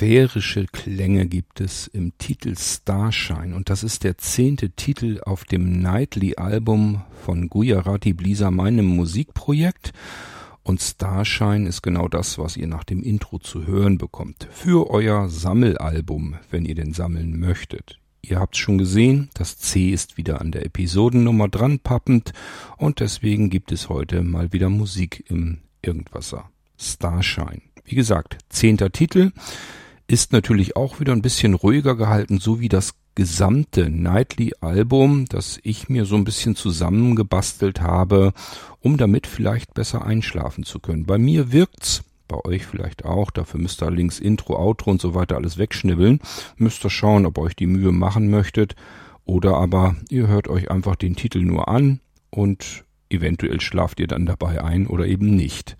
[0.00, 5.82] sphärische Klänge gibt es im Titel Starshine und das ist der zehnte Titel auf dem
[5.82, 9.92] Nightly-Album von Gujarati Blisa, meinem Musikprojekt.
[10.62, 14.48] Und Starshine ist genau das, was ihr nach dem Intro zu hören bekommt.
[14.50, 17.98] Für euer Sammelalbum, wenn ihr den sammeln möchtet.
[18.22, 22.32] Ihr habt's schon gesehen, das C ist wieder an der Episodennummer dran pappend
[22.78, 26.48] und deswegen gibt es heute mal wieder Musik im Irgendwasser.
[26.78, 27.60] Starshine.
[27.84, 29.32] Wie gesagt, zehnter Titel
[30.10, 35.88] ist natürlich auch wieder ein bisschen ruhiger gehalten, so wie das gesamte Nightly-Album, das ich
[35.88, 38.32] mir so ein bisschen zusammengebastelt habe,
[38.80, 41.06] um damit vielleicht besser einschlafen zu können.
[41.06, 45.14] Bei mir wirkt's, bei euch vielleicht auch, dafür müsst ihr links Intro, Outro und so
[45.14, 46.18] weiter alles wegschnibbeln.
[46.56, 48.74] Müsst ihr schauen, ob ihr euch die Mühe machen möchtet.
[49.24, 52.00] Oder aber ihr hört euch einfach den Titel nur an
[52.30, 55.76] und eventuell schlaft ihr dann dabei ein oder eben nicht.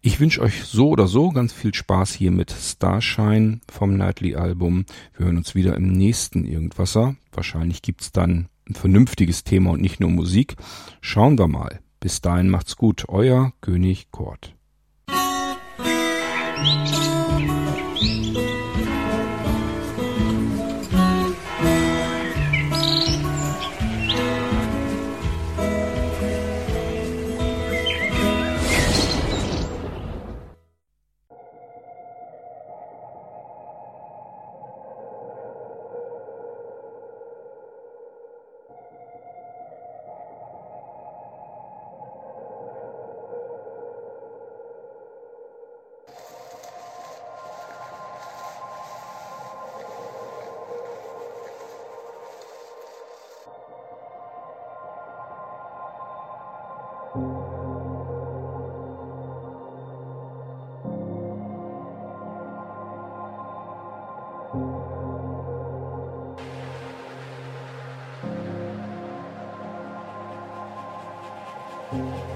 [0.00, 4.84] Ich wünsche euch so oder so ganz viel Spaß hier mit Starshine vom Nightly Album.
[5.16, 7.14] Wir hören uns wieder im nächsten Irgendwasser.
[7.30, 10.56] Wahrscheinlich gibt's dann ein vernünftiges Thema und nicht nur Musik.
[11.00, 11.80] Schauen wir mal.
[12.00, 13.04] Bis dahin macht's gut.
[13.08, 14.10] Euer König
[64.52, 64.64] thank
[71.92, 72.31] you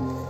[0.00, 0.29] you.